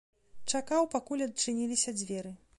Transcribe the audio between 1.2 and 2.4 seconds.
адчыніліся дзверы.